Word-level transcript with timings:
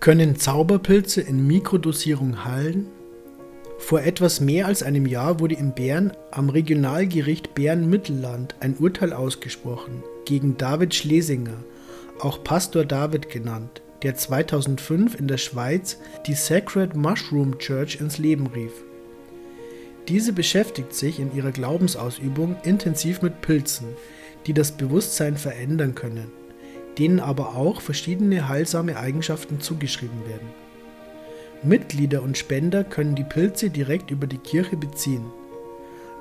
Können 0.00 0.36
Zauberpilze 0.36 1.20
in 1.20 1.46
Mikrodosierung 1.46 2.46
heilen? 2.46 2.86
Vor 3.76 4.00
etwas 4.00 4.40
mehr 4.40 4.66
als 4.66 4.82
einem 4.82 5.04
Jahr 5.04 5.40
wurde 5.40 5.56
in 5.56 5.74
Bern 5.74 6.14
am 6.30 6.48
Regionalgericht 6.48 7.54
Bern-Mittelland 7.54 8.54
ein 8.60 8.78
Urteil 8.78 9.12
ausgesprochen 9.12 10.02
gegen 10.24 10.56
David 10.56 10.94
Schlesinger, 10.94 11.62
auch 12.18 12.42
Pastor 12.42 12.86
David 12.86 13.28
genannt, 13.28 13.82
der 14.02 14.14
2005 14.14 15.20
in 15.20 15.28
der 15.28 15.36
Schweiz 15.36 15.98
die 16.26 16.32
Sacred 16.32 16.96
Mushroom 16.96 17.58
Church 17.58 18.00
ins 18.00 18.16
Leben 18.16 18.46
rief. 18.46 18.72
Diese 20.08 20.32
beschäftigt 20.32 20.94
sich 20.94 21.20
in 21.20 21.36
ihrer 21.36 21.52
Glaubensausübung 21.52 22.56
intensiv 22.64 23.20
mit 23.20 23.42
Pilzen, 23.42 23.88
die 24.46 24.54
das 24.54 24.72
Bewusstsein 24.72 25.36
verändern 25.36 25.94
können 25.94 26.39
denen 26.98 27.20
aber 27.20 27.56
auch 27.56 27.80
verschiedene 27.80 28.48
heilsame 28.48 28.96
Eigenschaften 28.96 29.60
zugeschrieben 29.60 30.26
werden. 30.28 30.48
Mitglieder 31.62 32.22
und 32.22 32.38
Spender 32.38 32.84
können 32.84 33.14
die 33.14 33.24
Pilze 33.24 33.70
direkt 33.70 34.10
über 34.10 34.26
die 34.26 34.38
Kirche 34.38 34.76
beziehen. 34.76 35.24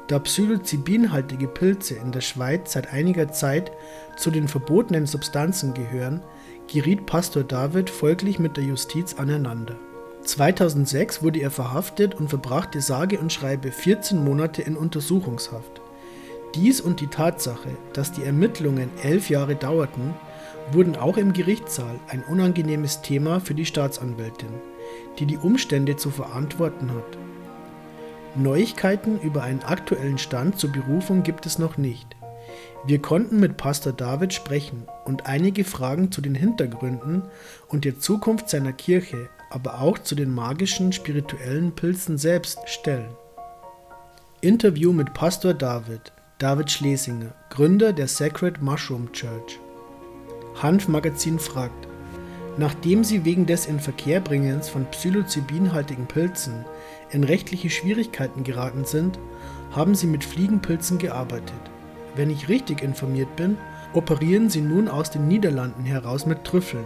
Da 0.09 0.19
psilocybinhaltige 0.19 1.47
Pilze 1.47 1.93
in 1.95 2.11
der 2.11 2.21
Schweiz 2.21 2.73
seit 2.73 2.91
einiger 2.91 3.31
Zeit 3.31 3.71
zu 4.17 4.31
den 4.31 4.47
verbotenen 4.47 5.05
Substanzen 5.05 5.73
gehören, 5.73 6.21
geriet 6.67 7.05
Pastor 7.05 7.43
David 7.43 7.89
folglich 7.89 8.39
mit 8.39 8.57
der 8.57 8.63
Justiz 8.63 9.13
aneinander. 9.13 9.75
2006 10.23 11.23
wurde 11.23 11.39
er 11.39 11.51
verhaftet 11.51 12.15
und 12.15 12.27
verbrachte 12.27 12.81
sage 12.81 13.19
und 13.19 13.31
schreibe 13.31 13.71
14 13.71 14.23
Monate 14.23 14.61
in 14.61 14.75
Untersuchungshaft. 14.75 15.81
Dies 16.55 16.81
und 16.81 16.99
die 16.99 17.07
Tatsache, 17.07 17.69
dass 17.93 18.11
die 18.11 18.23
Ermittlungen 18.23 18.89
elf 19.03 19.29
Jahre 19.29 19.55
dauerten, 19.55 20.15
wurden 20.71 20.95
auch 20.95 21.17
im 21.17 21.33
Gerichtssaal 21.33 21.99
ein 22.07 22.23
unangenehmes 22.23 23.01
Thema 23.01 23.39
für 23.39 23.53
die 23.53 23.65
Staatsanwältin, 23.65 24.49
die 25.17 25.25
die 25.25 25.37
Umstände 25.37 25.95
zu 25.95 26.09
verantworten 26.09 26.91
hat. 26.91 27.17
Neuigkeiten 28.35 29.19
über 29.21 29.43
einen 29.43 29.63
aktuellen 29.63 30.17
Stand 30.17 30.59
zur 30.59 30.71
Berufung 30.71 31.23
gibt 31.23 31.45
es 31.45 31.57
noch 31.59 31.77
nicht. 31.77 32.15
Wir 32.85 33.01
konnten 33.01 33.39
mit 33.39 33.57
Pastor 33.57 33.93
David 33.93 34.33
sprechen 34.33 34.87
und 35.05 35.25
einige 35.25 35.63
Fragen 35.63 36.11
zu 36.11 36.21
den 36.21 36.35
Hintergründen 36.35 37.23
und 37.67 37.85
der 37.85 37.99
Zukunft 37.99 38.49
seiner 38.49 38.73
Kirche, 38.73 39.29
aber 39.49 39.81
auch 39.81 39.99
zu 39.99 40.15
den 40.15 40.33
magischen 40.33 40.93
spirituellen 40.93 41.73
Pilzen 41.73 42.17
selbst 42.17 42.59
stellen. 42.67 43.09
Interview 44.41 44.93
mit 44.93 45.13
Pastor 45.13 45.53
David, 45.53 46.13
David 46.37 46.71
Schlesinger, 46.71 47.33
Gründer 47.49 47.91
der 47.91 48.07
Sacred 48.07 48.61
Mushroom 48.61 49.11
Church. 49.11 49.59
Hanfmagazin 50.55 51.39
fragt, 51.39 51.87
nachdem 52.57 53.03
sie 53.03 53.25
wegen 53.25 53.45
des 53.45 53.65
Inverkehrbringens 53.65 54.69
von 54.69 54.85
psilocybinhaltigen 54.85 56.05
Pilzen 56.07 56.65
in 57.11 57.23
rechtliche 57.23 57.69
Schwierigkeiten 57.69 58.43
geraten 58.43 58.85
sind, 58.85 59.19
haben 59.71 59.95
sie 59.95 60.07
mit 60.07 60.23
Fliegenpilzen 60.23 60.97
gearbeitet. 60.97 61.53
Wenn 62.15 62.29
ich 62.29 62.49
richtig 62.49 62.81
informiert 62.81 63.35
bin, 63.35 63.57
operieren 63.93 64.49
sie 64.49 64.61
nun 64.61 64.87
aus 64.87 65.11
den 65.11 65.27
Niederlanden 65.27 65.85
heraus 65.85 66.25
mit 66.25 66.43
Trüffeln. 66.43 66.85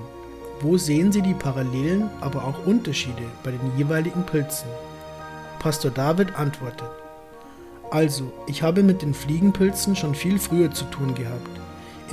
Wo 0.62 0.78
sehen 0.78 1.12
Sie 1.12 1.22
die 1.22 1.34
Parallelen, 1.34 2.10
aber 2.22 2.46
auch 2.46 2.66
Unterschiede 2.66 3.24
bei 3.44 3.52
den 3.52 3.78
jeweiligen 3.78 4.26
Pilzen? 4.26 4.70
Pastor 5.60 5.92
David 5.92 6.36
antwortet, 6.36 6.90
also, 7.92 8.32
ich 8.48 8.64
habe 8.64 8.82
mit 8.82 9.02
den 9.02 9.14
Fliegenpilzen 9.14 9.96
schon 9.96 10.16
viel 10.16 10.40
früher 10.40 10.72
zu 10.72 10.86
tun 10.86 11.14
gehabt. 11.14 11.63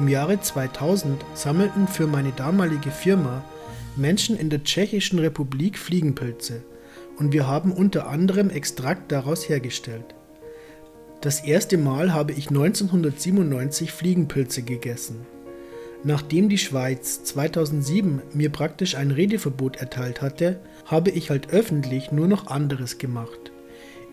Im 0.01 0.09
Jahre 0.09 0.41
2000 0.41 1.23
sammelten 1.35 1.87
für 1.87 2.07
meine 2.07 2.33
damalige 2.33 2.91
Firma 2.91 3.45
Menschen 3.97 4.35
in 4.35 4.49
der 4.49 4.65
Tschechischen 4.65 5.19
Republik 5.19 5.77
Fliegenpilze 5.77 6.63
und 7.19 7.35
wir 7.35 7.47
haben 7.47 7.71
unter 7.71 8.09
anderem 8.09 8.49
Extrakt 8.49 9.13
daraus 9.13 9.47
hergestellt. 9.47 10.15
Das 11.21 11.41
erste 11.41 11.77
Mal 11.77 12.15
habe 12.15 12.33
ich 12.33 12.49
1997 12.49 13.93
Fliegenpilze 13.93 14.63
gegessen. 14.63 15.27
Nachdem 16.03 16.49
die 16.49 16.57
Schweiz 16.57 17.23
2007 17.25 18.23
mir 18.33 18.49
praktisch 18.49 18.95
ein 18.95 19.11
Redeverbot 19.11 19.77
erteilt 19.77 20.23
hatte, 20.23 20.61
habe 20.87 21.11
ich 21.11 21.29
halt 21.29 21.51
öffentlich 21.51 22.11
nur 22.11 22.27
noch 22.27 22.47
anderes 22.47 22.97
gemacht. 22.97 23.53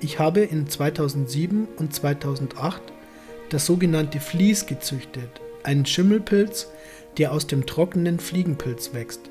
Ich 0.02 0.20
habe 0.20 0.42
in 0.42 0.68
2007 0.68 1.66
und 1.78 1.94
2008 1.94 2.81
das 3.47 3.66
sogenannte 3.66 4.20
Vlies 4.20 4.66
gezüchtet 4.66 5.40
einen 5.67 5.85
Schimmelpilz, 5.85 6.69
der 7.17 7.31
aus 7.31 7.45
dem 7.45 7.66
trockenen 7.66 8.19
Fliegenpilz 8.19 8.94
wächst. 8.94 9.29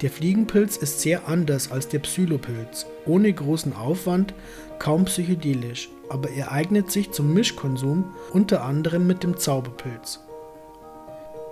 Der 0.00 0.10
Fliegenpilz 0.10 0.76
ist 0.76 1.00
sehr 1.00 1.28
anders 1.28 1.70
als 1.70 1.88
der 1.88 1.98
Psilopilz, 1.98 2.86
ohne 3.04 3.32
großen 3.32 3.74
Aufwand, 3.74 4.32
kaum 4.78 5.04
psychedelisch, 5.04 5.90
aber 6.08 6.30
er 6.30 6.52
eignet 6.52 6.90
sich 6.90 7.10
zum 7.10 7.34
Mischkonsum, 7.34 8.14
unter 8.32 8.62
anderem 8.62 9.06
mit 9.06 9.22
dem 9.22 9.36
Zauberpilz. 9.36 10.20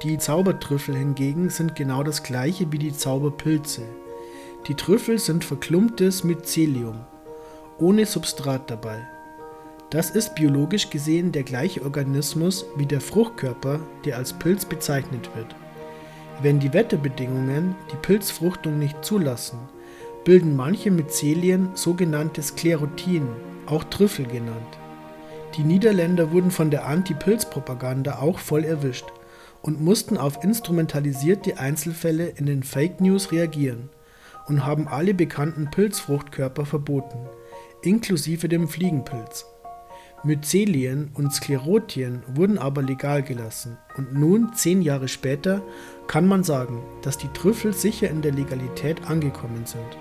Die 0.03 0.16
Zaubertrüffel 0.19 0.97
hingegen 0.97 1.50
sind 1.50 1.75
genau 1.75 2.03
das 2.03 2.22
gleiche 2.22 2.71
wie 2.72 2.78
die 2.78 2.93
Zauberpilze. 2.93 3.83
Die 4.69 4.75
Trüffel 4.75 5.19
sind 5.19 5.44
verklumptes 5.44 6.22
Mycelium, 6.22 7.04
ohne 7.78 8.06
Substrat 8.06 8.71
dabei. 8.71 9.06
Das 9.91 10.11
ist 10.11 10.35
biologisch 10.35 10.91
gesehen 10.91 11.31
der 11.31 11.45
gleiche 11.45 11.83
Organismus 11.83 12.67
wie 12.77 12.87
der 12.87 13.01
Fruchtkörper, 13.01 13.79
der 14.05 14.17
als 14.17 14.33
Pilz 14.33 14.65
bezeichnet 14.65 15.31
wird. 15.37 15.55
Wenn 16.43 16.59
die 16.59 16.73
Wetterbedingungen 16.73 17.77
die 17.93 17.97
Pilzfruchtung 17.97 18.79
nicht 18.81 19.05
zulassen, 19.05 19.59
bilden 20.25 20.57
manche 20.57 20.91
Myzelien 20.91 21.69
sogenannte 21.75 22.43
Sklerotin, 22.43 23.29
auch 23.67 23.85
Trüffel 23.85 24.27
genannt. 24.27 24.79
Die 25.57 25.63
Niederländer 25.63 26.33
wurden 26.33 26.51
von 26.51 26.71
der 26.71 26.87
Anti-Pilz-Propaganda 26.87 28.19
auch 28.19 28.41
voll 28.41 28.65
erwischt 28.65 29.07
und 29.63 29.81
mussten 29.81 30.19
auf 30.19 30.43
instrumentalisierte 30.43 31.59
Einzelfälle 31.59 32.27
in 32.27 32.47
den 32.47 32.65
Fake 32.65 33.01
News 33.01 33.31
reagieren 33.31 33.89
und 34.49 34.67
haben 34.67 34.89
alle 34.89 35.15
bekannten 35.15 35.71
Pilzfruchtkörper 35.71 36.67
verboten, 36.67 37.19
inklusive 37.83 38.49
dem 38.49 38.69
Fliegenpilz. 38.69 39.47
Myzelien 40.25 41.10
und 41.15 41.32
Sklerotien 41.32 42.22
wurden 42.27 42.59
aber 42.59 42.82
legal 42.82 43.22
gelassen 43.22 43.77
und 43.97 44.15
nun, 44.15 44.53
zehn 44.54 44.82
Jahre 44.82 45.09
später, 45.09 45.62
kann 46.09 46.27
man 46.27 46.43
sagen, 46.43 46.82
dass 47.03 47.19
die 47.19 47.28
Trüffel 47.28 47.72
sicher 47.72 48.09
in 48.09 48.22
der 48.22 48.32
Legalität 48.32 49.06
angekommen 49.06 49.66
sind. 49.66 49.99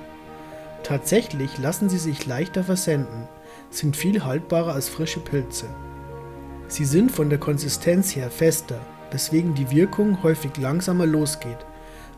Tatsächlich 0.84 1.58
lassen 1.58 1.90
sie 1.90 1.98
sich 1.98 2.26
leichter 2.26 2.64
versenden, 2.64 3.28
sind 3.70 3.98
viel 3.98 4.24
haltbarer 4.24 4.74
als 4.74 4.88
frische 4.90 5.20
Pilze. 5.20 5.66
Sie 6.68 6.86
sind 6.86 7.12
von 7.12 7.30
der 7.30 7.40
Konsistenz 7.40 8.16
her 8.16 8.32
fester, 8.32 8.80
weswegen 9.12 9.54
die 9.54 9.70
Wirkung 9.70 10.24
häufig 10.24 10.58
langsamer 10.58 11.06
losgeht, 11.06 11.66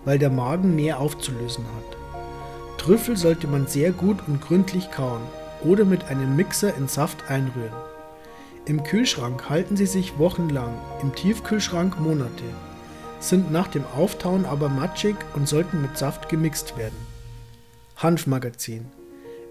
weil 0.06 0.20
der 0.20 0.30
Magen 0.30 0.76
mehr 0.76 1.00
aufzulösen 1.00 1.66
hat. 1.66 2.78
Trüffel 2.78 3.18
sollte 3.18 3.48
man 3.48 3.68
sehr 3.68 3.92
gut 3.92 4.18
und 4.28 4.40
gründlich 4.40 4.92
kauen 4.92 5.24
oder 5.64 5.86
mit 5.86 6.06
einem 6.06 6.36
Mixer 6.36 6.76
in 6.76 6.88
Saft 6.88 7.30
einrühren. 7.30 7.74
Im 8.66 8.84
Kühlschrank 8.84 9.50
halten 9.50 9.78
sie 9.78 9.86
sich 9.86 10.18
wochenlang, 10.18 10.74
im 11.02 11.16
Tiefkühlschrank 11.16 12.00
Monate, 12.00 12.44
sind 13.20 13.52
nach 13.52 13.68
dem 13.68 13.86
Auftauen 13.96 14.46
aber 14.46 14.70
matschig 14.70 15.16
und 15.36 15.48
sollten 15.48 15.82
mit 15.82 15.98
Saft 15.98 16.30
gemixt 16.30 16.78
werden. 16.78 16.98
Hanfmagazin. 17.96 18.86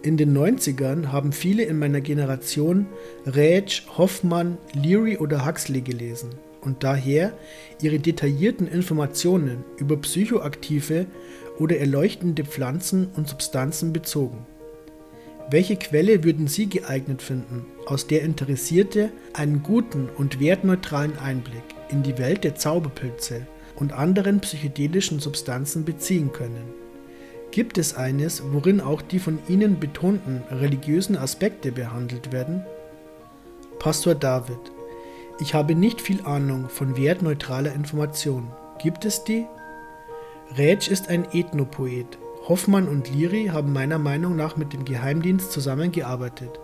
In 0.03 0.17
den 0.17 0.37
90ern 0.37 1.11
haben 1.11 1.33
viele 1.33 1.65
in 1.65 1.78
meiner 1.78 2.00
Generation 2.00 2.87
Rätsch, 3.25 3.84
Hoffmann, 3.97 4.59
Leary 4.73 5.17
oder 5.17 5.44
Huxley 5.44 5.81
gelesen 5.81 6.31
und 6.61 6.84
daher 6.84 7.33
ihre 7.81 7.99
detaillierten 7.99 8.69
Informationen 8.69 9.65
über 9.78 9.97
psychoaktive 9.97 11.06
oder 11.59 11.78
erleuchtende 11.78 12.44
Pflanzen 12.44 13.09
und 13.17 13.29
Substanzen 13.29 13.93
bezogen. 13.93 14.47
Welche 15.48 15.76
Quelle 15.76 16.25
würden 16.25 16.48
Sie 16.48 16.69
geeignet 16.69 17.22
finden, 17.22 17.66
aus 17.87 18.08
der 18.08 18.22
Interessierte 18.22 19.12
einen 19.32 19.62
guten 19.62 20.08
und 20.08 20.40
wertneutralen 20.40 21.16
Einblick 21.19 21.62
in 21.88 22.02
die 22.02 22.19
Welt 22.19 22.43
der 22.43 22.56
Zauberpilze 22.56 23.46
und 23.76 23.93
anderen 23.93 24.40
psychedelischen 24.40 25.20
Substanzen 25.20 25.84
beziehen 25.84 26.32
können? 26.32 26.75
Gibt 27.52 27.78
es 27.78 27.94
eines, 27.94 28.43
worin 28.52 28.81
auch 28.81 29.00
die 29.02 29.20
von 29.20 29.38
Ihnen 29.48 29.78
betonten 29.78 30.43
religiösen 30.50 31.16
Aspekte 31.16 31.70
behandelt 31.70 32.32
werden? 32.32 32.64
Pastor 33.78 34.16
David, 34.16 34.58
ich 35.38 35.54
habe 35.54 35.76
nicht 35.76 36.00
viel 36.00 36.22
Ahnung 36.22 36.69
von 36.69 36.96
wertneutraler 36.96 37.72
Information. 37.72 38.50
Gibt 38.82 39.04
es 39.04 39.22
die? 39.22 39.46
Rätsch 40.58 40.88
ist 40.88 41.08
ein 41.08 41.25
Ethnopoet 41.32 42.19
Hoffmann 42.48 42.87
und 42.87 43.12
Leary 43.12 43.46
haben 43.46 43.72
meiner 43.72 43.98
Meinung 43.98 44.37
nach 44.37 44.56
mit 44.56 44.72
dem 44.72 44.84
Geheimdienst 44.84 45.50
zusammengearbeitet 45.50 46.60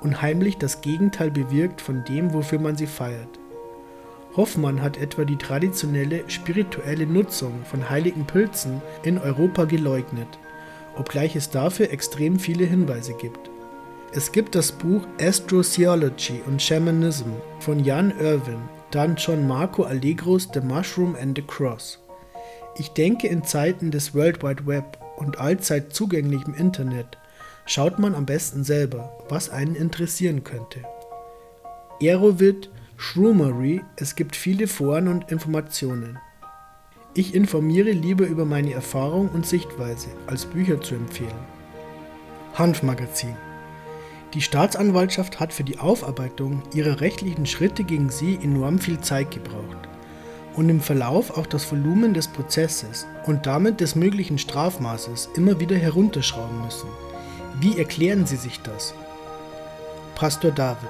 und 0.00 0.22
heimlich 0.22 0.56
das 0.56 0.82
Gegenteil 0.82 1.32
bewirkt 1.32 1.80
von 1.80 2.04
dem, 2.04 2.32
wofür 2.32 2.60
man 2.60 2.76
sie 2.76 2.86
feiert. 2.86 3.40
Hoffmann 4.36 4.82
hat 4.82 4.98
etwa 4.98 5.24
die 5.24 5.36
traditionelle 5.36 6.28
spirituelle 6.28 7.06
Nutzung 7.06 7.64
von 7.64 7.88
heiligen 7.90 8.24
Pilzen 8.26 8.80
in 9.02 9.18
Europa 9.18 9.64
geleugnet, 9.64 10.28
obgleich 10.96 11.34
es 11.34 11.50
dafür 11.50 11.90
extrem 11.90 12.38
viele 12.38 12.64
Hinweise 12.64 13.14
gibt. 13.14 13.50
Es 14.12 14.30
gibt 14.30 14.54
das 14.54 14.70
Buch 14.70 15.02
Astrotheology 15.20 16.42
und 16.46 16.62
Shamanism 16.62 17.30
von 17.58 17.82
Jan 17.82 18.12
Irwin, 18.20 18.60
dann 18.92 19.16
John 19.16 19.48
Marco 19.48 19.82
Allegros 19.82 20.48
The 20.54 20.60
Mushroom 20.60 21.16
and 21.20 21.36
the 21.36 21.42
Cross. 21.42 21.98
Ich 22.78 22.90
denke, 22.90 23.26
in 23.26 23.42
Zeiten 23.42 23.90
des 23.90 24.14
World 24.14 24.42
Wide 24.42 24.66
Web 24.66 24.98
und 25.16 25.38
allzeit 25.38 25.92
zugänglichem 25.92 26.54
Internet 26.54 27.18
schaut 27.66 27.98
man 27.98 28.14
am 28.14 28.26
besten 28.26 28.64
selber, 28.64 29.12
was 29.28 29.50
einen 29.50 29.74
interessieren 29.74 30.44
könnte. 30.44 30.80
Aerovid, 32.00 32.70
Shroomery, 32.96 33.82
es 33.96 34.14
gibt 34.14 34.36
viele 34.36 34.68
Foren 34.68 35.08
und 35.08 35.30
Informationen. 35.30 36.18
Ich 37.14 37.34
informiere 37.34 37.90
lieber 37.90 38.26
über 38.26 38.44
meine 38.44 38.72
Erfahrung 38.72 39.28
und 39.30 39.46
Sichtweise, 39.46 40.08
als 40.26 40.44
Bücher 40.44 40.80
zu 40.80 40.94
empfehlen. 40.94 41.30
Hanfmagazin 42.54 43.36
Die 44.34 44.42
Staatsanwaltschaft 44.42 45.40
hat 45.40 45.52
für 45.52 45.64
die 45.64 45.78
Aufarbeitung 45.78 46.62
ihrer 46.74 47.00
rechtlichen 47.00 47.46
Schritte 47.46 47.84
gegen 47.84 48.10
sie 48.10 48.38
enorm 48.42 48.78
viel 48.78 49.00
Zeit 49.00 49.30
gebraucht 49.30 49.85
und 50.56 50.68
im 50.70 50.80
Verlauf 50.80 51.36
auch 51.36 51.46
das 51.46 51.70
Volumen 51.70 52.14
des 52.14 52.28
Prozesses 52.28 53.06
und 53.26 53.46
damit 53.46 53.80
des 53.80 53.94
möglichen 53.94 54.38
Strafmaßes 54.38 55.30
immer 55.36 55.60
wieder 55.60 55.76
herunterschrauben 55.76 56.62
müssen. 56.62 56.88
Wie 57.60 57.78
erklären 57.78 58.26
Sie 58.26 58.36
sich 58.36 58.60
das? 58.62 58.94
Pastor 60.14 60.50
David 60.50 60.88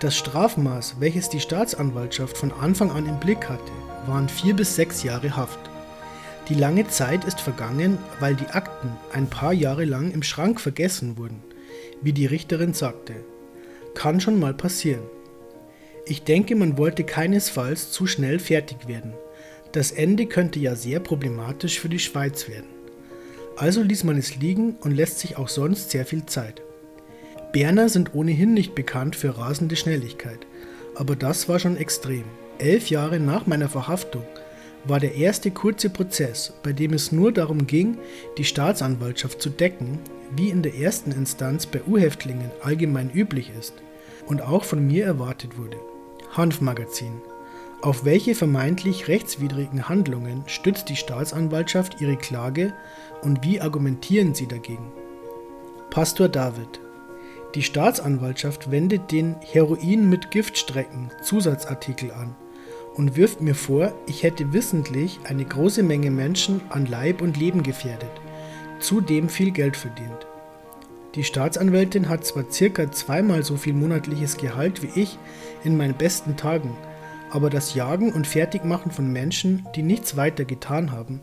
Das 0.00 0.16
Strafmaß, 0.16 0.96
welches 0.98 1.28
die 1.28 1.40
Staatsanwaltschaft 1.40 2.36
von 2.36 2.52
Anfang 2.52 2.90
an 2.90 3.06
im 3.06 3.20
Blick 3.20 3.48
hatte, 3.48 3.72
waren 4.06 4.28
vier 4.28 4.54
bis 4.54 4.74
sechs 4.74 5.04
Jahre 5.04 5.36
Haft. 5.36 5.60
Die 6.48 6.54
lange 6.54 6.88
Zeit 6.88 7.24
ist 7.24 7.40
vergangen, 7.40 7.98
weil 8.18 8.34
die 8.34 8.48
Akten 8.48 8.90
ein 9.12 9.30
paar 9.30 9.52
Jahre 9.52 9.84
lang 9.84 10.10
im 10.10 10.24
Schrank 10.24 10.60
vergessen 10.60 11.16
wurden, 11.16 11.40
wie 12.00 12.12
die 12.12 12.26
Richterin 12.26 12.74
sagte. 12.74 13.14
Kann 13.94 14.20
schon 14.20 14.40
mal 14.40 14.52
passieren. 14.52 15.02
Ich 16.04 16.24
denke, 16.24 16.56
man 16.56 16.78
wollte 16.78 17.04
keinesfalls 17.04 17.92
zu 17.92 18.06
schnell 18.06 18.40
fertig 18.40 18.88
werden. 18.88 19.14
Das 19.70 19.92
Ende 19.92 20.26
könnte 20.26 20.58
ja 20.58 20.74
sehr 20.74 21.00
problematisch 21.00 21.78
für 21.78 21.88
die 21.88 22.00
Schweiz 22.00 22.48
werden. 22.48 22.68
Also 23.56 23.82
ließ 23.82 24.04
man 24.04 24.18
es 24.18 24.36
liegen 24.36 24.76
und 24.80 24.90
lässt 24.90 25.20
sich 25.20 25.36
auch 25.36 25.48
sonst 25.48 25.90
sehr 25.90 26.04
viel 26.04 26.26
Zeit. 26.26 26.62
Berner 27.52 27.88
sind 27.88 28.14
ohnehin 28.14 28.52
nicht 28.54 28.74
bekannt 28.74 29.14
für 29.14 29.38
rasende 29.38 29.76
Schnelligkeit, 29.76 30.46
aber 30.94 31.14
das 31.16 31.48
war 31.48 31.58
schon 31.58 31.76
extrem. 31.76 32.24
Elf 32.58 32.90
Jahre 32.90 33.20
nach 33.20 33.46
meiner 33.46 33.68
Verhaftung 33.68 34.24
war 34.84 34.98
der 34.98 35.14
erste 35.14 35.50
kurze 35.50 35.90
Prozess, 35.90 36.52
bei 36.62 36.72
dem 36.72 36.92
es 36.94 37.12
nur 37.12 37.30
darum 37.30 37.66
ging, 37.66 37.98
die 38.38 38.44
Staatsanwaltschaft 38.44 39.40
zu 39.40 39.50
decken, 39.50 40.00
wie 40.34 40.48
in 40.48 40.62
der 40.62 40.74
ersten 40.74 41.12
Instanz 41.12 41.66
bei 41.66 41.80
U-Häftlingen 41.86 42.50
allgemein 42.62 43.10
üblich 43.10 43.52
ist 43.58 43.74
und 44.26 44.42
auch 44.42 44.64
von 44.64 44.84
mir 44.86 45.04
erwartet 45.04 45.56
wurde. 45.56 45.76
Hanfmagazin. 46.32 47.20
Auf 47.82 48.04
welche 48.04 48.34
vermeintlich 48.34 49.08
rechtswidrigen 49.08 49.88
Handlungen 49.88 50.44
stützt 50.46 50.88
die 50.88 50.96
Staatsanwaltschaft 50.96 52.00
ihre 52.00 52.16
Klage 52.16 52.72
und 53.22 53.44
wie 53.44 53.60
argumentieren 53.60 54.34
sie 54.34 54.46
dagegen? 54.46 54.92
Pastor 55.90 56.28
David. 56.28 56.80
Die 57.54 57.62
Staatsanwaltschaft 57.62 58.70
wendet 58.70 59.12
den 59.12 59.36
Heroin 59.40 60.08
mit 60.08 60.30
Giftstrecken 60.30 61.10
Zusatzartikel 61.22 62.10
an 62.12 62.34
und 62.94 63.16
wirft 63.16 63.42
mir 63.42 63.54
vor, 63.54 63.92
ich 64.06 64.22
hätte 64.22 64.54
wissentlich 64.54 65.20
eine 65.24 65.44
große 65.44 65.82
Menge 65.82 66.10
Menschen 66.10 66.62
an 66.70 66.86
Leib 66.86 67.20
und 67.20 67.36
Leben 67.36 67.62
gefährdet, 67.62 68.10
zudem 68.80 69.28
viel 69.28 69.50
Geld 69.50 69.76
verdient. 69.76 70.26
Die 71.14 71.24
Staatsanwältin 71.24 72.08
hat 72.08 72.24
zwar 72.24 72.50
circa 72.50 72.90
zweimal 72.90 73.42
so 73.42 73.56
viel 73.56 73.74
monatliches 73.74 74.38
Gehalt 74.38 74.82
wie 74.82 75.00
ich 75.00 75.18
in 75.62 75.76
meinen 75.76 75.94
besten 75.94 76.38
Tagen, 76.38 76.74
aber 77.30 77.50
das 77.50 77.74
Jagen 77.74 78.12
und 78.12 78.26
Fertigmachen 78.26 78.90
von 78.90 79.12
Menschen, 79.12 79.66
die 79.76 79.82
nichts 79.82 80.16
weiter 80.16 80.46
getan 80.46 80.90
haben, 80.90 81.20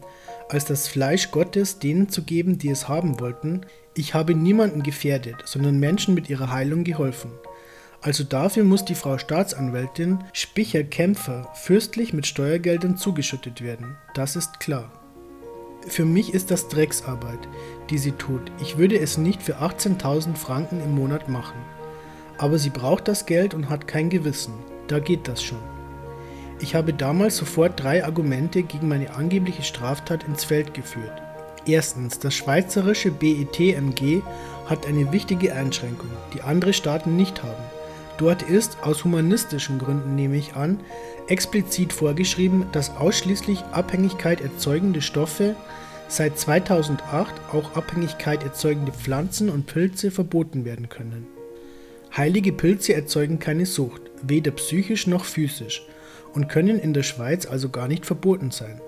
als 0.48 0.66
das 0.66 0.88
Fleisch 0.88 1.32
Gottes 1.32 1.80
denen 1.80 2.08
zu 2.10 2.24
geben, 2.24 2.60
die 2.60 2.70
es 2.70 2.88
haben 2.88 3.20
wollten, 3.20 3.62
ich 3.96 4.14
habe 4.14 4.36
niemanden 4.36 4.84
gefährdet, 4.84 5.38
sondern 5.46 5.80
Menschen 5.80 6.14
mit 6.14 6.30
ihrer 6.30 6.52
Heilung 6.52 6.84
geholfen. 6.84 7.32
Also 8.02 8.24
dafür 8.24 8.64
muss 8.64 8.86
die 8.86 8.96
Frau 8.96 9.18
Staatsanwältin 9.18 10.20
Spicher 10.34 10.84
Kämpfer 10.84 11.52
fürstlich 11.56 12.14
mit 12.14 12.28
Steuergeldern 12.28 12.96
zugeschüttet 12.96 13.62
werden. 13.62 13.98
Das 14.14 14.36
ist 14.36 14.60
klar. 14.60 14.99
Für 15.88 16.06
mich 16.06 16.34
ist 16.34 16.52
das 16.52 16.68
Drecksarbeit, 16.68 17.48
die 17.90 17.98
sie 17.98 18.12
tut. 18.12 18.52
Ich 18.62 18.78
würde 18.78 19.00
es 19.00 19.18
nicht 19.18 19.42
für 19.42 19.60
18.000 19.62 20.36
Franken 20.36 20.82
im 20.82 20.94
Monat 20.94 21.30
machen. 21.30 21.58
Aber 22.38 22.60
sie 22.60 22.70
braucht 22.70 23.08
das 23.08 23.26
Geld 23.26 23.54
und 23.54 23.70
hat 23.70 23.88
kein 23.88 24.10
Gewissen. 24.10 24.54
Da 24.88 25.00
geht 25.00 25.28
das 25.28 25.42
schon. 25.42 25.60
Ich 26.60 26.76
habe 26.76 26.94
damals 26.94 27.38
sofort 27.38 27.82
drei 27.82 28.04
Argumente 28.04 28.64
gegen 28.64 28.90
meine 28.90 29.16
angebliche 29.16 29.64
Straftat 29.64 30.26
ins 30.26 30.44
Feld 30.44 30.74
geführt. 30.74 31.22
Erstens, 31.66 32.20
das 32.20 32.34
schweizerische 32.34 33.12
BETMG 33.12 34.22
hat 34.66 34.86
eine 34.86 35.12
wichtige 35.12 35.54
Einschränkung, 35.54 36.10
die 36.34 36.42
andere 36.42 36.74
Staaten 36.74 37.16
nicht 37.16 37.42
haben. 37.44 37.79
Dort 38.20 38.44
ist, 38.44 38.84
aus 38.84 39.06
humanistischen 39.06 39.80
Gründen 39.80 40.14
nehme 40.14 40.36
ich 40.36 40.54
an, 40.54 40.82
explizit 41.30 41.94
vorgeschrieben, 41.94 42.66
dass 42.74 42.98
ausschließlich 42.98 43.64
Abhängigkeit 43.72 44.42
erzeugende 44.42 45.02
Stoffe 45.02 45.56
seit 46.10 46.38
2008 46.38 47.34
auch 47.54 47.76
Abhängigkeit 47.76 48.44
erzeugende 48.44 48.92
Pflanzen 48.92 49.50
und 49.50 49.68
Pilze 49.68 50.12
verboten 50.12 50.66
werden 50.66 50.90
können. 50.90 51.28
Heilige 52.16 52.52
Pilze 52.52 52.94
erzeugen 52.94 53.40
keine 53.40 53.66
Sucht, 53.66 54.02
weder 54.22 54.52
psychisch 54.52 55.08
noch 55.08 55.24
physisch, 55.24 55.88
und 56.34 56.50
können 56.50 56.78
in 56.78 56.94
der 56.94 57.04
Schweiz 57.04 57.46
also 57.46 57.70
gar 57.70 57.88
nicht 57.88 58.06
verboten 58.06 58.52
sein. 58.52 58.82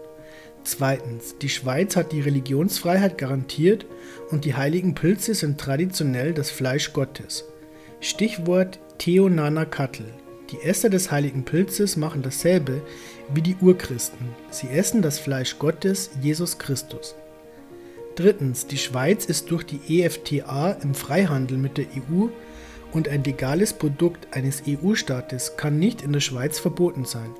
Zweitens, 0.65 1.37
die 1.41 1.49
Schweiz 1.49 1.95
hat 1.95 2.11
die 2.11 2.21
Religionsfreiheit 2.21 3.17
garantiert 3.17 3.85
und 4.29 4.43
die 4.43 4.55
heiligen 4.55 4.93
Pilze 4.93 5.35
sind 5.35 5.57
traditionell 5.57 6.33
das 6.33 6.51
Fleisch 6.51 6.91
Gottes. 6.91 7.45
Stichwort 8.01 8.79
Theonanacatl. 9.01 10.03
Die 10.51 10.61
Esser 10.61 10.91
des 10.91 11.09
heiligen 11.09 11.43
Pilzes 11.43 11.97
machen 11.97 12.21
dasselbe 12.21 12.83
wie 13.33 13.41
die 13.41 13.55
Urchristen. 13.59 14.29
Sie 14.51 14.67
essen 14.67 15.01
das 15.01 15.17
Fleisch 15.17 15.57
Gottes, 15.57 16.11
Jesus 16.21 16.59
Christus. 16.59 17.15
Drittens, 18.13 18.67
die 18.67 18.77
Schweiz 18.77 19.25
ist 19.25 19.49
durch 19.49 19.63
die 19.63 20.03
EFTA 20.03 20.73
im 20.83 20.93
Freihandel 20.93 21.57
mit 21.57 21.79
der 21.79 21.85
EU 21.85 22.27
und 22.91 23.07
ein 23.07 23.23
legales 23.23 23.73
Produkt 23.73 24.27
eines 24.35 24.61
EU-Staates 24.67 25.57
kann 25.57 25.79
nicht 25.79 26.03
in 26.03 26.13
der 26.13 26.19
Schweiz 26.19 26.59
verboten 26.59 27.05
sein. 27.05 27.31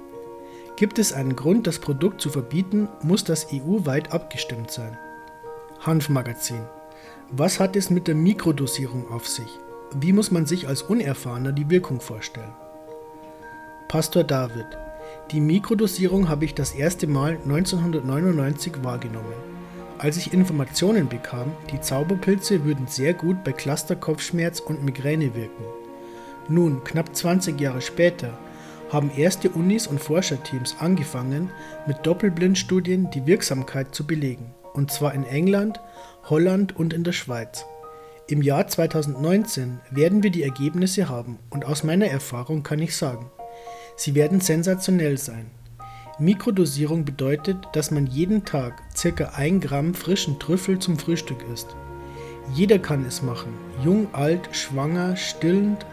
Gibt 0.78 0.98
es 0.98 1.14
einen 1.14 1.36
Grund, 1.36 1.68
das 1.68 1.78
Produkt 1.78 2.22
zu 2.22 2.32
verbieten, 2.32 2.90
muss 3.04 3.24
das 3.24 3.50
EU-weit 3.54 4.12
abgestimmt 4.12 4.72
sein. 4.72 4.98
Hanfmagazin. 5.82 6.64
Was 7.30 7.60
hat 7.60 7.76
es 7.76 7.92
mit 7.92 8.08
der 8.08 8.16
Mikrodosierung 8.16 9.12
auf 9.12 9.28
sich? 9.28 9.60
Wie 9.94 10.14
muss 10.14 10.32
man 10.32 10.46
sich 10.46 10.70
als 10.70 10.84
Unerfahrener 10.84 11.52
die 11.52 11.70
Wirkung 11.70 12.00
vorstellen? 12.00 12.54
Pastor 13.90 14.24
David. 14.24 14.66
Die 15.32 15.42
Mikrodosierung 15.42 16.30
habe 16.30 16.46
ich 16.46 16.54
das 16.54 16.74
erste 16.74 17.08
Mal 17.08 17.38
1999 17.44 18.84
wahrgenommen. 18.84 19.34
Als 19.98 20.16
ich 20.16 20.32
Informationen 20.32 21.10
bekam, 21.10 21.52
die 21.72 21.82
Zauberpilze 21.82 22.64
würden 22.64 22.88
sehr 22.88 23.14
gut 23.14 23.44
bei 23.44 23.52
Clusterkopfschmerz 23.52 24.62
und 24.62 24.86
Migräne 24.86 25.36
wirken. 25.36 25.66
Nun, 26.48 26.86
knapp 26.86 27.14
20 27.14 27.60
Jahre 27.60 27.82
später, 27.82 28.38
haben 28.90 29.12
erste 29.16 29.50
Unis 29.50 29.88
und 29.88 30.00
Forscherteams 30.00 30.78
angefangen, 30.80 31.50
mit 31.86 31.98
Doppelblindstudien 32.04 33.12
die 33.12 33.26
Wirksamkeit 33.26 33.94
zu 33.94 34.08
belegen, 34.08 34.54
und 34.74 34.90
zwar 34.90 35.14
in 35.14 35.26
England, 35.26 35.82
Holland 36.30 36.78
und 36.78 36.94
in 36.94 37.04
der 37.04 37.14
Schweiz. 37.14 37.66
Im 38.28 38.42
Jahr 38.42 38.68
2019 38.68 39.80
werden 39.90 40.24
wir 40.24 40.30
die 40.30 40.44
Ergebnisse 40.44 41.10
haben 41.10 41.40
und 41.50 41.66
aus 41.66 41.84
meiner 41.84 42.08
Erfahrung 42.08 42.64
kann 42.64 42.80
ich 42.80 42.96
sagen, 42.96 43.30
sie 43.98 44.16
werden 44.16 44.40
sensationell 44.40 45.18
sein. 45.18 45.50
Mikrodosierung 46.20 47.04
bedeutet, 47.04 47.58
dass 47.74 47.92
man 47.92 48.06
jeden 48.08 48.46
Tag 48.46 48.82
ca. 48.96 49.24
1 49.36 49.66
Gramm 49.66 49.94
frischen 49.94 50.40
Trüffel 50.40 50.80
zum 50.80 50.98
Frühstück 50.98 51.44
isst. 51.52 51.76
Jeder 52.54 52.80
kann 52.80 53.06
es 53.06 53.22
machen, 53.22 53.54
jung, 53.84 54.08
alt, 54.14 54.50
schwanger, 54.52 55.16
stillend, 55.16 55.86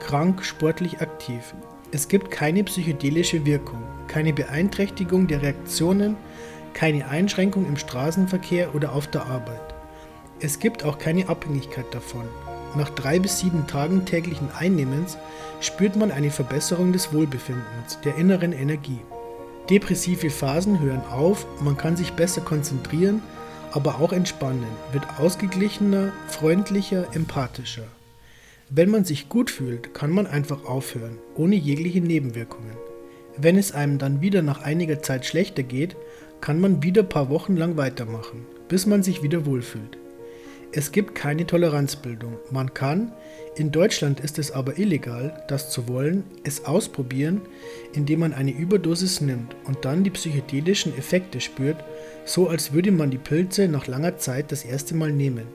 krank, 0.00 0.44
sportlich 0.44 1.00
aktiv. 1.00 1.54
Es 1.92 2.08
gibt 2.08 2.30
keine 2.30 2.62
psychedelische 2.62 3.44
Wirkung, 3.46 3.82
keine 4.06 4.32
Beeinträchtigung 4.32 5.26
der 5.26 5.42
Reaktionen, 5.42 6.16
keine 6.72 7.08
Einschränkung 7.08 7.66
im 7.66 7.76
Straßenverkehr 7.76 8.74
oder 8.74 8.92
auf 8.92 9.08
der 9.08 9.26
Arbeit. 9.26 9.69
Es 10.42 10.58
gibt 10.58 10.84
auch 10.84 10.98
keine 10.98 11.28
Abhängigkeit 11.28 11.86
davon. 11.92 12.24
nach 12.74 12.88
drei 12.88 13.18
bis 13.18 13.40
sieben 13.40 13.66
Tagen 13.66 14.06
täglichen 14.06 14.48
Einnehmens 14.52 15.18
spürt 15.60 15.96
man 15.96 16.10
eine 16.10 16.30
Verbesserung 16.30 16.92
des 16.92 17.12
Wohlbefindens, 17.12 17.98
der 18.04 18.16
inneren 18.16 18.52
Energie. 18.52 19.00
Depressive 19.68 20.30
Phasen 20.30 20.80
hören 20.80 21.02
auf, 21.10 21.46
man 21.60 21.76
kann 21.76 21.96
sich 21.96 22.12
besser 22.12 22.40
konzentrieren, 22.40 23.22
aber 23.72 24.00
auch 24.00 24.12
entspannen, 24.12 24.64
wird 24.92 25.04
ausgeglichener, 25.18 26.12
freundlicher, 26.28 27.14
empathischer. 27.14 27.88
Wenn 28.70 28.88
man 28.88 29.04
sich 29.04 29.28
gut 29.28 29.50
fühlt, 29.50 29.92
kann 29.92 30.10
man 30.10 30.26
einfach 30.26 30.64
aufhören, 30.64 31.18
ohne 31.34 31.56
jegliche 31.56 32.00
Nebenwirkungen. 32.00 32.76
Wenn 33.36 33.58
es 33.58 33.72
einem 33.72 33.98
dann 33.98 34.20
wieder 34.20 34.42
nach 34.42 34.62
einiger 34.62 35.02
Zeit 35.02 35.26
schlechter 35.26 35.64
geht, 35.64 35.96
kann 36.40 36.60
man 36.60 36.82
wieder 36.82 37.02
paar 37.02 37.28
Wochen 37.28 37.56
lang 37.56 37.76
weitermachen, 37.76 38.46
bis 38.68 38.86
man 38.86 39.02
sich 39.02 39.22
wieder 39.22 39.44
wohlfühlt. 39.44 39.99
Es 40.72 40.92
gibt 40.92 41.16
keine 41.16 41.46
Toleranzbildung. 41.46 42.38
Man 42.52 42.72
kann, 42.74 43.10
in 43.56 43.72
Deutschland 43.72 44.20
ist 44.20 44.38
es 44.38 44.52
aber 44.52 44.78
illegal, 44.78 45.42
das 45.48 45.70
zu 45.70 45.88
wollen, 45.88 46.22
es 46.44 46.64
ausprobieren, 46.64 47.40
indem 47.92 48.20
man 48.20 48.32
eine 48.32 48.52
Überdosis 48.52 49.20
nimmt 49.20 49.56
und 49.64 49.84
dann 49.84 50.04
die 50.04 50.10
psychedelischen 50.10 50.96
Effekte 50.96 51.40
spürt, 51.40 51.82
so 52.24 52.48
als 52.48 52.72
würde 52.72 52.92
man 52.92 53.10
die 53.10 53.18
Pilze 53.18 53.66
nach 53.66 53.88
langer 53.88 54.18
Zeit 54.18 54.52
das 54.52 54.64
erste 54.64 54.94
Mal 54.94 55.10
nehmen. 55.10 55.48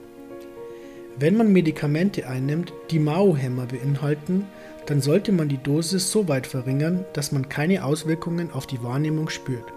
Wenn 1.17 1.38
man 1.38 1.53
Medikamente 1.53 2.27
einnimmt, 2.27 2.74
die 2.91 3.00
Mao-Hämmer 3.00 3.67
beinhalten, 3.67 4.45
dann 4.86 5.00
sollte 5.00 5.31
man 5.31 5.48
die 5.48 5.63
Dosis 5.63 6.12
so 6.12 6.27
weit 6.27 6.45
verringern, 6.45 7.05
dass 7.13 7.31
man 7.31 7.48
keine 7.48 7.86
Auswirkungen 7.86 8.51
auf 8.51 8.67
die 8.67 8.84
Wahrnehmung 8.84 9.29
spürt. 9.29 9.72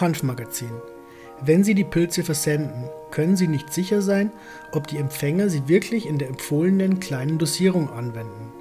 Hanfmagazin 0.00 0.72
wenn 1.42 1.64
Sie 1.64 1.74
die 1.74 1.84
Pilze 1.84 2.24
versenden, 2.24 2.88
können 3.10 3.36
Sie 3.36 3.48
nicht 3.48 3.72
sicher 3.72 4.02
sein, 4.02 4.30
ob 4.72 4.86
die 4.86 4.98
Empfänger 4.98 5.48
sie 5.48 5.68
wirklich 5.68 6.06
in 6.06 6.18
der 6.18 6.28
empfohlenen 6.28 7.00
kleinen 7.00 7.38
Dosierung 7.38 7.90
anwenden. 7.90 8.52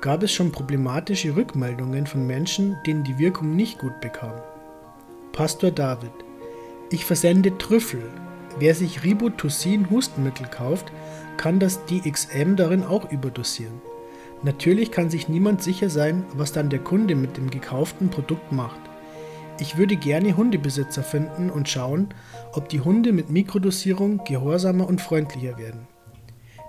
Gab 0.00 0.22
es 0.22 0.32
schon 0.32 0.52
problematische 0.52 1.36
Rückmeldungen 1.36 2.06
von 2.06 2.26
Menschen, 2.26 2.76
denen 2.86 3.04
die 3.04 3.18
Wirkung 3.18 3.56
nicht 3.56 3.78
gut 3.78 4.00
bekam? 4.00 4.32
Pastor 5.32 5.70
David 5.70 6.12
Ich 6.90 7.04
versende 7.04 7.56
Trüffel. 7.58 8.02
Wer 8.58 8.74
sich 8.74 9.04
Ribotussin 9.04 9.90
Hustenmittel 9.90 10.46
kauft, 10.46 10.90
kann 11.36 11.58
das 11.58 11.84
DXM 11.86 12.56
darin 12.56 12.84
auch 12.84 13.10
überdosieren. 13.10 13.80
Natürlich 14.42 14.90
kann 14.90 15.10
sich 15.10 15.28
niemand 15.28 15.62
sicher 15.62 15.90
sein, 15.90 16.24
was 16.34 16.52
dann 16.52 16.70
der 16.70 16.80
Kunde 16.80 17.14
mit 17.14 17.36
dem 17.36 17.50
gekauften 17.50 18.08
Produkt 18.08 18.52
macht. 18.52 18.80
Ich 19.60 19.76
würde 19.76 19.96
gerne 19.96 20.38
Hundebesitzer 20.38 21.02
finden 21.02 21.50
und 21.50 21.68
schauen, 21.68 22.08
ob 22.52 22.70
die 22.70 22.80
Hunde 22.80 23.12
mit 23.12 23.28
Mikrodosierung 23.28 24.24
gehorsamer 24.24 24.88
und 24.88 25.02
freundlicher 25.02 25.58
werden. 25.58 25.86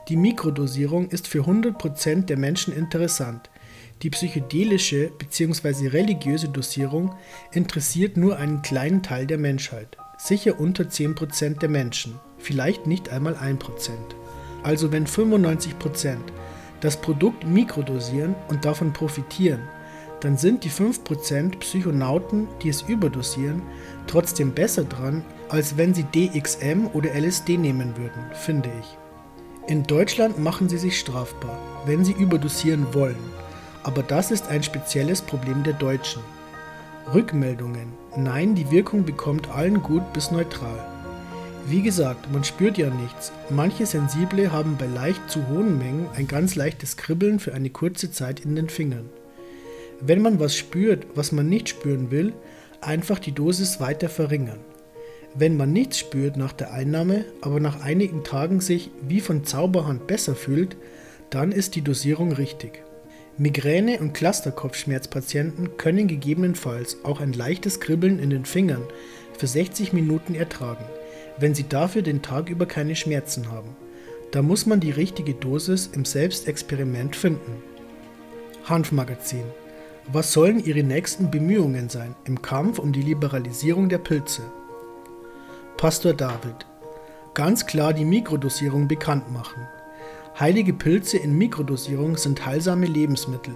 Die 0.10 0.17
Mikrodosierung 0.17 1.07
ist 1.07 1.27
für 1.27 1.43
100% 1.43 2.25
der 2.25 2.38
Menschen 2.38 2.75
interessant. 2.75 3.50
Die 4.01 4.10
psychedelische 4.10 5.10
bzw. 5.17 5.88
religiöse 5.88 6.50
Dosierung 6.50 7.15
interessiert 7.53 8.17
nur 8.17 8.38
einen 8.38 8.62
kleinen 8.62 9.03
Teil 9.03 9.25
der 9.25 9.38
Menschheit, 9.38 9.95
sicher 10.17 10.60
unter 10.60 10.83
10% 10.83 11.60
der 11.60 11.69
Menschen, 11.69 12.19
vielleicht 12.39 12.88
nicht 12.88 13.10
einmal 13.10 13.36
1%. 13.36 13.91
Also 14.63 14.91
wenn 14.91 15.07
95% 15.07 16.17
das 16.81 17.00
Produkt 17.00 17.48
mikrodosieren 17.48 18.36
und 18.50 18.65
davon 18.65 18.91
profitieren, 18.91 19.62
dann 20.22 20.38
sind 20.38 20.63
die 20.63 20.70
5% 20.70 21.60
Psychonauten, 21.60 22.48
die 22.62 22.70
es 22.70 22.84
überdosieren, 22.84 23.62
trotzdem 24.08 24.54
besser 24.54 24.84
dran, 24.84 25.24
als 25.50 25.78
wenn 25.78 25.94
sie 25.94 26.04
DXM 26.04 26.88
oder 26.94 27.13
LSD 27.13 27.58
nehmen 27.58 27.98
würden, 27.98 28.24
finde 28.34 28.70
ich. 28.80 28.98
In 29.68 29.84
Deutschland 29.84 30.40
machen 30.40 30.70
sie 30.70 30.78
sich 30.78 31.00
strafbar, 31.00 31.58
wenn 31.86 32.06
sie 32.06 32.13
überdosieren 32.13 32.86
wollen, 32.94 33.16
aber 33.84 34.04
das 34.04 34.32
ist 34.32 34.48
ein 34.48 34.63
spezielles 34.63 35.22
Problem 35.22 35.63
der 35.63 35.74
Deutschen. 35.74 36.22
Rückmeldungen. 37.13 37.94
Nein, 38.16 38.56
die 38.56 38.70
Wirkung 38.72 39.06
bekommt 39.06 39.50
allen 39.50 39.82
gut 39.82 40.13
bis 40.13 40.32
neutral. 40.32 40.86
Wie 41.66 41.82
gesagt, 41.82 42.32
man 42.32 42.44
spürt 42.44 42.78
ja 42.78 42.90
nichts. 42.90 43.32
Manche 43.50 43.86
Sensible 43.86 44.51
haben 44.51 44.78
bei 44.78 44.88
leicht 44.88 45.30
zu 45.30 45.48
hohen 45.48 45.78
Mengen 45.78 46.08
ein 46.16 46.28
ganz 46.28 46.56
leichtes 46.56 46.98
Kribbeln 46.98 47.40
für 47.40 47.54
eine 47.54 47.70
kurze 47.70 48.12
Zeit 48.12 48.40
in 48.40 48.56
den 48.56 48.70
Fingern. 48.70 49.10
Wenn 50.03 50.22
man 50.22 50.39
was 50.39 50.55
spürt, 50.55 51.05
was 51.13 51.31
man 51.31 51.48
nicht 51.48 51.70
spüren 51.70 52.10
will, 52.10 52.34
einfach 52.81 53.20
die 53.20 53.34
Dosis 53.34 53.79
weiter 53.79 54.10
verringern. 54.10 54.60
Wenn 55.36 55.55
man 55.55 55.72
nichts 55.72 56.00
spürt 56.00 56.38
nach 56.38 56.53
der 56.53 56.74
Einnahme, 56.74 57.25
aber 57.41 57.60
nach 57.60 57.81
einigen 57.84 58.24
Tagen 58.24 58.62
sich 58.62 58.89
wie 59.08 59.22
von 59.22 59.43
Zauberhand 59.43 60.08
besser 60.08 60.36
fühlt, 60.36 60.75
dann 61.29 61.51
ist 61.51 61.75
die 61.75 61.84
Dosierung 61.84 62.31
richtig. 62.31 62.84
Migräne- 63.38 64.00
und 64.00 64.13
Clusterkopfschmerzpatienten 64.13 65.77
können 65.77 66.08
gegebenenfalls 66.08 66.98
auch 67.03 67.22
ein 67.22 67.34
leichtes 67.34 67.79
Kribbeln 67.79 68.17
in 68.20 68.31
den 68.31 68.46
Fingern 68.46 68.84
für 69.38 69.48
60 69.48 69.93
Minuten 69.93 70.34
ertragen, 70.34 70.84
wenn 71.38 71.55
sie 71.55 71.70
dafür 71.70 72.01
den 72.01 72.24
Tag 72.24 72.50
über 72.50 72.65
keine 72.65 72.96
Schmerzen 72.96 73.51
haben. 73.51 73.75
Da 74.31 74.41
muss 74.41 74.65
man 74.65 74.79
die 74.79 74.91
richtige 74.91 75.36
Dosis 75.36 75.91
im 75.93 76.05
Selbstexperiment 76.05 77.15
finden. 77.15 77.62
Hanfmagazin 78.65 79.46
was 80.08 80.34
sollen 80.34 80.63
Ihre 80.63 80.84
nächsten 80.84 81.29
Bemühungen 81.29 81.89
sein 81.89 82.15
im 82.25 82.41
Kampf 82.41 82.79
um 82.79 82.91
die 82.91 83.03
Liberalisierung 83.03 83.88
der 83.88 84.00
Pilze? 84.00 84.41
Pastor 85.77 86.13
David. 86.13 86.65
Ganz 87.34 87.65
klar 87.65 87.93
die 87.93 88.05
Mikrodosierung 88.05 88.88
bekannt 88.88 89.31
machen. 89.31 89.67
Heilige 90.39 90.74
Pilze 90.74 91.17
in 91.17 91.38
Mikrodosierung 91.38 92.17
sind 92.17 92.46
heilsame 92.46 92.88
Lebensmittel. 92.88 93.53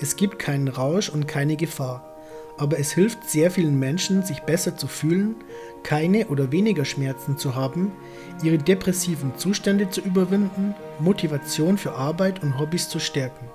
Es 0.00 0.16
gibt 0.16 0.38
keinen 0.38 0.68
Rausch 0.68 1.08
und 1.08 1.28
keine 1.28 1.56
Gefahr. 1.56 2.10
Aber 2.56 2.78
es 2.78 2.92
hilft 2.92 3.28
sehr 3.28 3.50
vielen 3.50 3.78
Menschen, 3.78 4.22
sich 4.22 4.40
besser 4.40 4.76
zu 4.76 4.86
fühlen, 4.86 5.36
keine 5.82 6.26
oder 6.26 6.52
weniger 6.52 6.84
Schmerzen 6.84 7.38
zu 7.38 7.54
haben, 7.54 7.92
ihre 8.42 8.58
depressiven 8.58 9.36
Zustände 9.36 9.90
zu 9.90 10.00
überwinden, 10.00 10.74
Motivation 10.98 11.78
für 11.78 11.92
Arbeit 11.92 12.42
und 12.42 12.58
Hobbys 12.58 12.88
zu 12.88 13.00
stärken. 13.00 13.46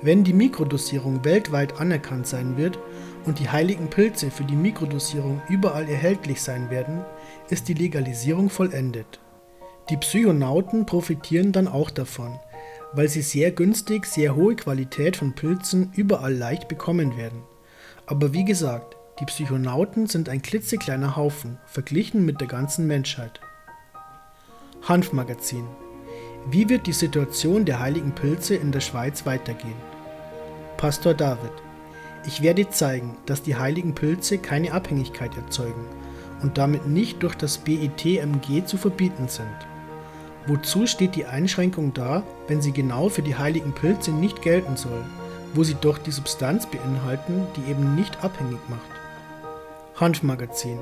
Wenn 0.00 0.22
die 0.22 0.32
Mikrodosierung 0.32 1.24
weltweit 1.24 1.80
anerkannt 1.80 2.26
sein 2.26 2.56
wird 2.56 2.78
und 3.24 3.40
die 3.40 3.48
heiligen 3.48 3.90
Pilze 3.90 4.30
für 4.30 4.44
die 4.44 4.54
Mikrodosierung 4.54 5.42
überall 5.48 5.88
erhältlich 5.88 6.40
sein 6.40 6.70
werden, 6.70 7.04
ist 7.50 7.66
die 7.68 7.74
Legalisierung 7.74 8.48
vollendet. 8.48 9.18
Die 9.90 9.96
Psychonauten 9.96 10.86
profitieren 10.86 11.50
dann 11.50 11.66
auch 11.66 11.90
davon, 11.90 12.38
weil 12.92 13.08
sie 13.08 13.22
sehr 13.22 13.50
günstig 13.50 14.06
sehr 14.06 14.36
hohe 14.36 14.54
Qualität 14.54 15.16
von 15.16 15.34
Pilzen 15.34 15.92
überall 15.96 16.34
leicht 16.34 16.68
bekommen 16.68 17.16
werden. 17.16 17.42
Aber 18.06 18.32
wie 18.32 18.44
gesagt, 18.44 18.96
die 19.18 19.24
Psychonauten 19.24 20.06
sind 20.06 20.28
ein 20.28 20.42
klitzekleiner 20.42 21.16
Haufen 21.16 21.58
verglichen 21.66 22.24
mit 22.24 22.40
der 22.40 22.46
ganzen 22.46 22.86
Menschheit. 22.86 23.40
Hanfmagazin 24.82 25.66
wie 26.46 26.68
wird 26.68 26.86
die 26.86 26.92
Situation 26.92 27.66
der 27.66 27.78
heiligen 27.78 28.12
Pilze 28.12 28.54
in 28.54 28.72
der 28.72 28.80
Schweiz 28.80 29.26
weitergehen? 29.26 29.76
Pastor 30.78 31.12
David, 31.12 31.50
ich 32.24 32.40
werde 32.40 32.70
zeigen, 32.70 33.16
dass 33.26 33.42
die 33.42 33.56
heiligen 33.56 33.94
Pilze 33.94 34.38
keine 34.38 34.72
Abhängigkeit 34.72 35.36
erzeugen 35.36 35.84
und 36.40 36.56
damit 36.56 36.86
nicht 36.86 37.22
durch 37.22 37.34
das 37.34 37.58
BITMG 37.58 38.64
zu 38.64 38.78
verbieten 38.78 39.28
sind. 39.28 39.56
Wozu 40.46 40.86
steht 40.86 41.16
die 41.16 41.26
Einschränkung 41.26 41.92
da, 41.92 42.22
wenn 42.46 42.62
sie 42.62 42.72
genau 42.72 43.08
für 43.08 43.22
die 43.22 43.36
heiligen 43.36 43.72
Pilze 43.72 44.12
nicht 44.12 44.40
gelten 44.40 44.76
soll, 44.76 45.04
wo 45.52 45.64
sie 45.64 45.74
doch 45.74 45.98
die 45.98 46.12
Substanz 46.12 46.64
beinhalten, 46.64 47.46
die 47.56 47.70
eben 47.70 47.94
nicht 47.96 48.24
abhängig 48.24 48.60
macht? 48.68 50.00
Hanfmagazin 50.00 50.78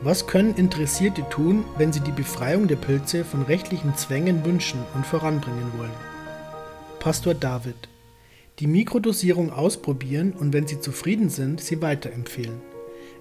was 0.00 0.28
können 0.28 0.54
Interessierte 0.54 1.28
tun, 1.28 1.64
wenn 1.76 1.92
sie 1.92 1.98
die 1.98 2.12
Befreiung 2.12 2.68
der 2.68 2.76
Pilze 2.76 3.24
von 3.24 3.42
rechtlichen 3.42 3.96
Zwängen 3.96 4.44
wünschen 4.44 4.78
und 4.94 5.04
voranbringen 5.04 5.72
wollen? 5.76 5.90
Pastor 7.00 7.34
David 7.34 7.88
Die 8.60 8.66
Mikrodosierung 8.66 9.52
ausprobieren 9.52 10.32
und 10.32 10.52
wenn 10.52 10.66
sie 10.66 10.80
zufrieden 10.80 11.28
sind, 11.28 11.60
sie 11.60 11.80
weiterempfehlen. 11.80 12.60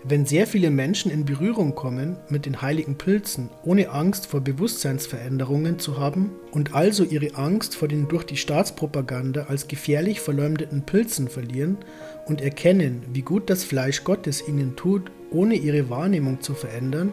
Wenn 0.03 0.25
sehr 0.25 0.47
viele 0.47 0.71
Menschen 0.71 1.11
in 1.11 1.25
Berührung 1.25 1.75
kommen 1.75 2.17
mit 2.29 2.45
den 2.45 2.61
heiligen 2.61 2.97
Pilzen, 2.97 3.49
ohne 3.63 3.89
Angst 3.89 4.27
vor 4.27 4.41
Bewusstseinsveränderungen 4.41 5.79
zu 5.79 5.99
haben 5.99 6.31
und 6.51 6.73
also 6.73 7.03
ihre 7.03 7.35
Angst 7.35 7.75
vor 7.75 7.87
den 7.87 8.07
durch 8.07 8.23
die 8.23 8.37
Staatspropaganda 8.37 9.43
als 9.43 9.67
gefährlich 9.67 10.21
verleumdeten 10.21 10.83
Pilzen 10.83 11.27
verlieren 11.27 11.77
und 12.25 12.41
erkennen, 12.41 13.03
wie 13.11 13.21
gut 13.21 13.49
das 13.49 13.63
Fleisch 13.63 14.03
Gottes 14.03 14.47
ihnen 14.47 14.75
tut 14.75 15.11
ohne 15.29 15.55
ihre 15.55 15.89
Wahrnehmung 15.89 16.41
zu 16.41 16.53
verändern, 16.53 17.11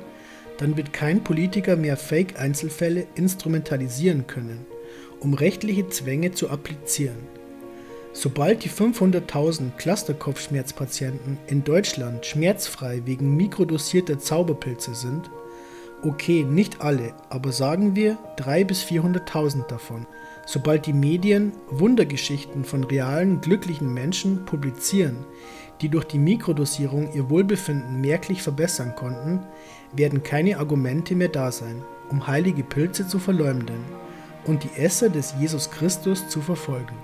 dann 0.59 0.77
wird 0.77 0.93
kein 0.93 1.25
Politiker 1.25 1.77
mehr 1.77 1.97
Fake-Einzelfälle 1.97 3.07
instrumentalisieren 3.17 4.27
können, 4.27 4.65
um 5.21 5.35
rechtliche 5.35 5.89
Zwänge 5.89 6.33
zu 6.33 6.49
applizieren. 6.49 7.44
Sobald 8.15 8.65
die 8.65 8.71
500.000 8.71 9.73
Clusterkopfschmerzpatienten 9.77 11.37
in 11.49 11.65
Deutschland 11.65 12.25
schmerzfrei 12.25 13.03
wegen 13.05 13.37
mikrodosierter 13.37 14.19
Zauberpilze 14.19 14.95
sind, 14.95 15.31
okay, 16.03 16.45
nicht 16.45 16.81
alle, 16.81 17.13
aber 17.29 17.53
sagen 17.53 17.95
wir 17.95 18.17
300.000 18.39 18.65
bis 18.65 18.85
400.000 18.85 19.67
davon, 19.67 20.07
Sobald 20.47 20.87
die 20.87 20.93
Medien 20.93 21.53
Wundergeschichten 21.71 22.65
von 22.65 22.85
realen, 22.85 23.41
glücklichen 23.41 23.93
Menschen 23.93 24.45
publizieren, 24.45 25.25
die 25.81 25.89
durch 25.89 26.05
die 26.05 26.19
Mikrodosierung 26.19 27.13
ihr 27.15 27.31
Wohlbefinden 27.31 28.01
merklich 28.01 28.43
verbessern 28.43 28.95
konnten, 28.95 29.41
werden 29.93 30.23
keine 30.23 30.59
Argumente 30.59 31.15
mehr 31.15 31.29
da 31.29 31.51
sein, 31.51 31.83
um 32.11 32.27
heilige 32.27 32.63
Pilze 32.63 33.09
zu 33.09 33.19
verleumden 33.19 33.79
und 34.45 34.65
die 34.65 34.81
Esser 34.81 35.09
des 35.09 35.35
Jesus 35.41 35.71
Christus 35.71 36.29
zu 36.29 36.43
verfolgen. 36.43 36.95